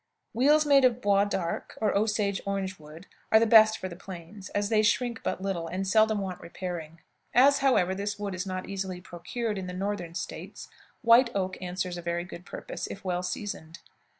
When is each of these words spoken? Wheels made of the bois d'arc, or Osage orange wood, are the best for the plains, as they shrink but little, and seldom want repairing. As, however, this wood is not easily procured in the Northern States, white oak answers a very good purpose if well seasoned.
Wheels 0.33 0.65
made 0.65 0.83
of 0.83 0.95
the 0.95 0.99
bois 0.99 1.25
d'arc, 1.25 1.77
or 1.79 1.95
Osage 1.95 2.41
orange 2.47 2.79
wood, 2.79 3.05
are 3.31 3.39
the 3.39 3.45
best 3.45 3.77
for 3.77 3.87
the 3.87 3.95
plains, 3.95 4.49
as 4.49 4.69
they 4.69 4.81
shrink 4.81 5.21
but 5.21 5.43
little, 5.43 5.67
and 5.67 5.87
seldom 5.87 6.17
want 6.17 6.41
repairing. 6.41 7.01
As, 7.35 7.59
however, 7.59 7.93
this 7.93 8.17
wood 8.17 8.33
is 8.33 8.47
not 8.47 8.67
easily 8.67 8.99
procured 8.99 9.59
in 9.59 9.67
the 9.67 9.73
Northern 9.73 10.15
States, 10.15 10.69
white 11.03 11.29
oak 11.35 11.55
answers 11.61 11.99
a 11.99 12.01
very 12.01 12.23
good 12.23 12.47
purpose 12.47 12.87
if 12.87 13.05
well 13.05 13.21
seasoned. 13.21 13.77